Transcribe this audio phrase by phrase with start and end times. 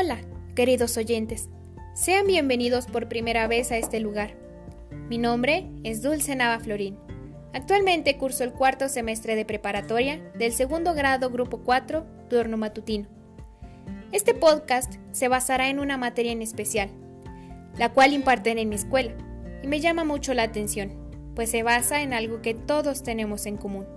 [0.00, 0.20] Hola,
[0.54, 1.48] queridos oyentes.
[1.92, 4.36] Sean bienvenidos por primera vez a este lugar.
[5.08, 6.96] Mi nombre es Dulce Nava Florín.
[7.52, 13.08] Actualmente curso el cuarto semestre de preparatoria del segundo grado Grupo 4, turno matutino.
[14.12, 16.90] Este podcast se basará en una materia en especial,
[17.76, 19.16] la cual imparten en mi escuela,
[19.64, 20.92] y me llama mucho la atención,
[21.34, 23.88] pues se basa en algo que todos tenemos en común.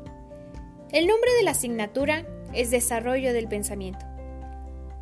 [0.92, 2.26] El nombre de la asignatura
[2.56, 4.11] es Desarrollo del Pensamiento.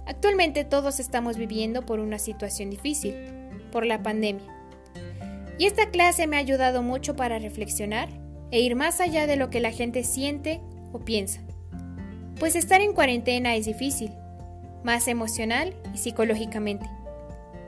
[0.09, 3.13] Actualmente todos estamos viviendo por una situación difícil,
[3.71, 4.43] por la pandemia.
[5.59, 8.09] Y esta clase me ha ayudado mucho para reflexionar
[8.49, 10.61] e ir más allá de lo que la gente siente
[10.93, 11.41] o piensa.
[12.39, 14.11] Pues estar en cuarentena es difícil,
[14.83, 16.89] más emocional y psicológicamente.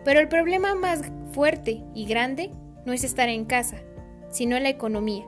[0.04, 1.02] Pero el problema más
[1.34, 2.50] fuerte y grande
[2.88, 3.78] no es estar en casa,
[4.32, 5.26] sino la economía.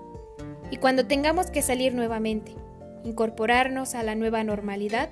[0.71, 2.55] Y cuando tengamos que salir nuevamente,
[3.03, 5.09] incorporarnos a la nueva normalidad,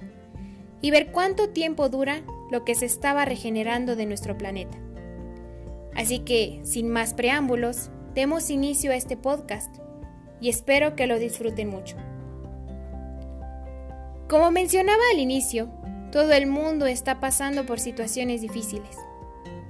[0.81, 4.77] y ver cuánto tiempo dura lo que se estaba regenerando de nuestro planeta.
[5.95, 9.75] Así que, sin más preámbulos, demos inicio a este podcast
[10.39, 11.95] y espero que lo disfruten mucho.
[14.27, 15.69] Como mencionaba al inicio,
[16.11, 18.97] todo el mundo está pasando por situaciones difíciles,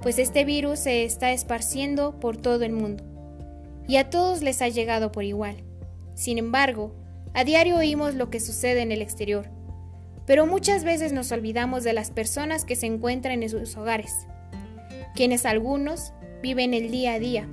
[0.00, 3.04] pues este virus se está esparciendo por todo el mundo
[3.86, 5.56] y a todos les ha llegado por igual.
[6.14, 6.94] Sin embargo,
[7.34, 9.48] a diario oímos lo que sucede en el exterior
[10.32, 14.26] pero muchas veces nos olvidamos de las personas que se encuentran en sus hogares,
[15.14, 17.46] quienes algunos viven el día a día,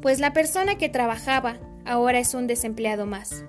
[0.00, 3.44] pues la persona que trabajaba ahora es un desempleado más.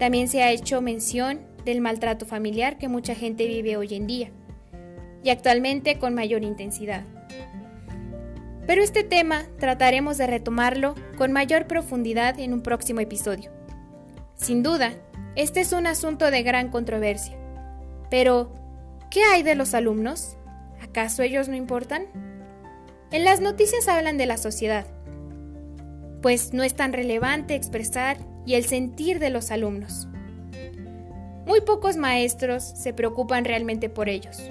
[0.00, 4.32] También se ha hecho mención del maltrato familiar que mucha gente vive hoy en día,
[5.22, 7.04] y actualmente con mayor intensidad.
[8.66, 13.52] Pero este tema trataremos de retomarlo con mayor profundidad en un próximo episodio.
[14.34, 14.94] Sin duda,
[15.34, 17.36] este es un asunto de gran controversia.
[18.10, 18.52] Pero,
[19.10, 20.36] ¿qué hay de los alumnos?
[20.82, 22.06] ¿Acaso ellos no importan?
[23.10, 24.86] En las noticias hablan de la sociedad,
[26.20, 30.08] pues no es tan relevante expresar y el sentir de los alumnos.
[31.46, 34.50] Muy pocos maestros se preocupan realmente por ellos.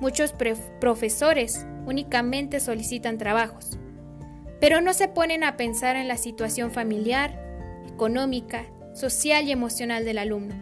[0.00, 0.34] Muchos
[0.80, 3.78] profesores únicamente solicitan trabajos,
[4.60, 7.38] pero no se ponen a pensar en la situación familiar,
[7.86, 8.64] económica
[8.94, 10.54] social y emocional del alumno.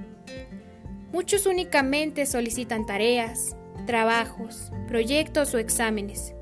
[1.13, 3.57] Muchos únicamente solicitan tareas,
[3.87, 6.35] trabajos, proyectos o exámenes.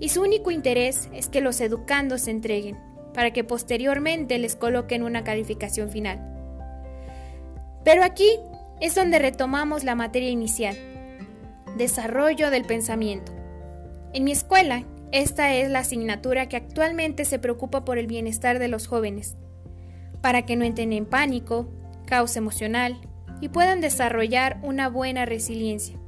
[0.00, 2.78] Y su único interés es que los educandos se entreguen,
[3.12, 6.20] para que posteriormente les coloquen una calificación final.
[7.84, 8.38] Pero aquí
[8.80, 10.76] es donde retomamos la materia inicial,
[11.76, 13.32] desarrollo del pensamiento.
[14.12, 18.68] En mi escuela, esta es la asignatura que actualmente se preocupa por el bienestar de
[18.68, 19.36] los jóvenes
[20.26, 21.68] para que no entren en pánico,
[22.04, 22.98] caos emocional
[23.40, 26.00] y puedan desarrollar una buena resiliencia.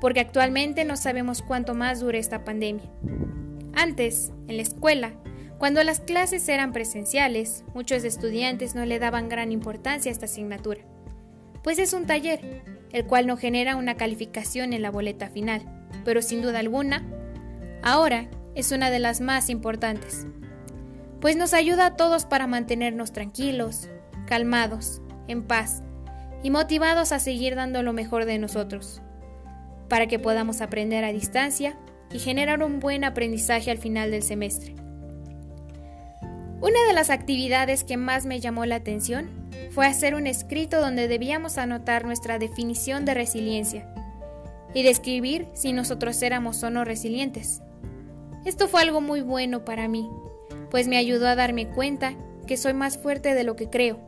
[0.00, 2.90] Porque actualmente no sabemos cuánto más dure esta pandemia.
[3.74, 5.12] Antes, en la escuela,
[5.58, 10.80] cuando las clases eran presenciales, muchos estudiantes no le daban gran importancia a esta asignatura,
[11.62, 12.62] pues es un taller,
[12.92, 15.60] el cual no genera una calificación en la boleta final,
[16.02, 17.04] pero sin duda alguna,
[17.82, 20.26] ahora es una de las más importantes
[21.20, 23.88] pues nos ayuda a todos para mantenernos tranquilos,
[24.26, 25.82] calmados, en paz
[26.42, 29.02] y motivados a seguir dando lo mejor de nosotros,
[29.88, 31.76] para que podamos aprender a distancia
[32.12, 34.74] y generar un buen aprendizaje al final del semestre.
[36.60, 39.30] Una de las actividades que más me llamó la atención
[39.70, 43.92] fue hacer un escrito donde debíamos anotar nuestra definición de resiliencia
[44.74, 47.62] y describir si nosotros éramos o no resilientes.
[48.44, 50.08] Esto fue algo muy bueno para mí,
[50.70, 52.14] pues me ayudó a darme cuenta
[52.46, 54.00] que soy más fuerte de lo que creo.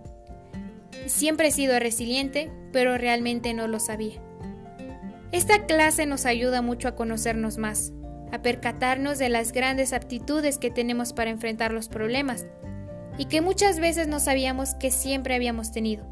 [1.06, 4.20] Siempre he sido resiliente, pero realmente no lo sabía.
[5.32, 7.92] Esta clase nos ayuda mucho a conocernos más,
[8.32, 12.46] a percatarnos de las grandes aptitudes que tenemos para enfrentar los problemas
[13.18, 16.04] y que muchas veces no sabíamos que siempre habíamos tenido.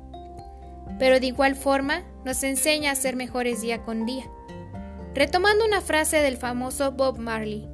[0.98, 4.24] Pero de igual forma nos enseña a ser mejores día con día.
[5.14, 7.68] Retomando una frase del famoso Bob Marley,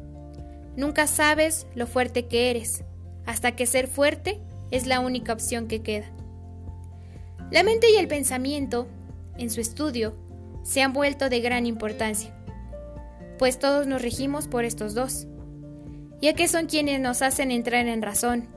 [0.76, 2.84] Nunca sabes lo fuerte que eres,
[3.26, 4.40] hasta que ser fuerte
[4.70, 6.06] es la única opción que queda.
[7.50, 8.88] La mente y el pensamiento,
[9.38, 10.16] en su estudio,
[10.64, 12.34] se han vuelto de gran importancia,
[13.38, 15.26] pues todos nos regimos por estos dos,
[16.20, 18.48] ya que son quienes nos hacen entrar en razón,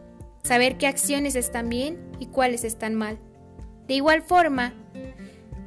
[0.43, 3.19] saber qué acciones están bien y cuáles están mal.
[3.87, 4.73] De igual forma,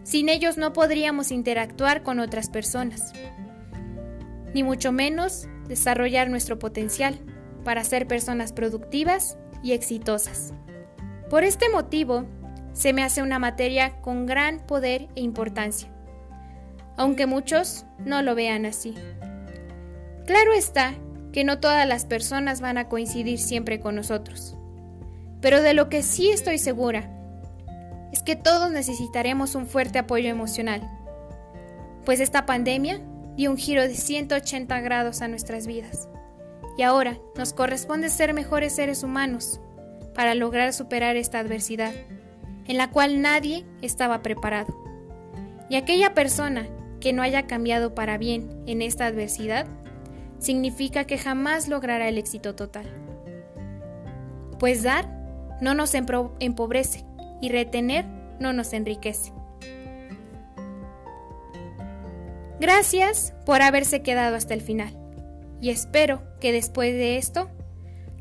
[0.03, 3.13] sin ellos no podríamos interactuar con otras personas,
[4.55, 7.19] ni mucho menos desarrollar nuestro potencial
[7.65, 10.53] para ser personas productivas y exitosas.
[11.31, 12.27] Por este motivo,
[12.73, 15.89] se me hace una materia con gran poder e importancia.
[16.97, 18.95] aunque muchos no lo vean así.
[20.27, 20.93] Claro está
[21.33, 24.59] que no todas las personas van a coincidir siempre con nosotros,
[25.41, 27.11] pero de lo que sí estoy segura
[28.13, 30.83] es que todos necesitaremos un fuerte apoyo emocional,
[32.05, 33.01] pues esta pandemia
[33.37, 36.09] dio un giro de 180 grados a nuestras vidas
[36.77, 39.61] y ahora nos corresponde ser mejores seres humanos
[40.15, 41.93] para lograr superar esta adversidad,
[42.67, 44.77] en la cual nadie estaba preparado.
[45.69, 46.67] Y aquella persona
[47.01, 49.67] que no haya cambiado para bien en esta adversidad,
[50.39, 52.87] significa que jamás logrará el éxito total.
[54.59, 55.09] Pues dar
[55.61, 57.05] no nos empobrece
[57.41, 58.07] y retener
[58.39, 59.33] no nos enriquece.
[62.61, 64.95] Gracias por haberse quedado hasta el final
[65.63, 67.51] y espero que después de esto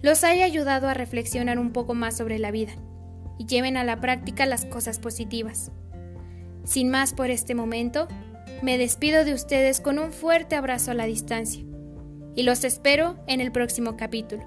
[0.01, 2.71] los haya ayudado a reflexionar un poco más sobre la vida
[3.37, 5.71] y lleven a la práctica las cosas positivas.
[6.63, 8.07] Sin más por este momento,
[8.61, 11.63] me despido de ustedes con un fuerte abrazo a la distancia
[12.33, 14.43] y los espero en el próximo capítulo.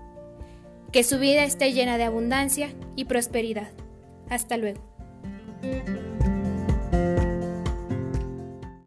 [0.90, 3.70] Que su vida esté llena de abundancia y prosperidad.
[4.30, 4.80] Hasta luego.